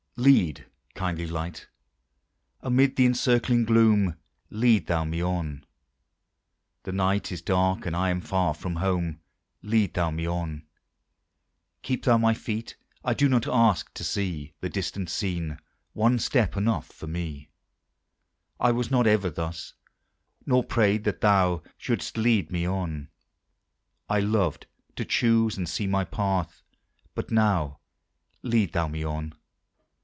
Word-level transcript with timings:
Lead, 0.17 0.67
kindly 0.93 1.25
Light, 1.25 1.67
amid 2.61 2.95
the 2.95 3.07
encircling 3.07 3.65
gloom, 3.65 4.17
Lead 4.51 4.85
thou 4.85 5.03
me 5.03 5.19
on! 5.23 5.65
The 6.83 6.91
night 6.91 7.31
is 7.31 7.41
dark, 7.41 7.87
and 7.87 7.95
I 7.95 8.11
am 8.11 8.21
far 8.21 8.53
from 8.53 8.75
home, 8.75 9.19
Lead 9.63 9.95
thou 9.95 10.11
me 10.11 10.27
on! 10.27 10.67
Keep 11.81 12.03
thou 12.03 12.17
my 12.19 12.35
feet; 12.35 12.75
I 13.03 13.15
do 13.15 13.27
not 13.27 13.47
ask 13.47 13.91
to 13.95 14.03
see 14.03 14.53
The 14.59 14.69
distant 14.69 15.09
scene, 15.09 15.57
one 15.93 16.19
step 16.19 16.55
enough 16.55 16.85
for 16.89 17.07
me. 17.07 17.49
I 18.59 18.73
was 18.73 18.91
not 18.91 19.07
ever 19.07 19.31
thus, 19.31 19.73
nor 20.45 20.63
prayed 20.63 21.03
that 21.05 21.21
thou 21.21 21.63
Shouldst 21.79 22.15
lead 22.15 22.51
me 22.51 22.63
on: 22.67 23.09
I 24.07 24.19
loved 24.19 24.67
to 24.97 25.05
choose 25.05 25.57
and 25.57 25.67
see 25.67 25.87
my 25.87 26.03
path, 26.05 26.61
but 27.15 27.31
now 27.31 27.79
Lead 28.43 28.73
thou 28.73 28.87
me 28.87 29.03
on! 29.03 29.33